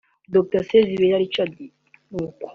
[0.33, 1.53] Dr Sezibera Richard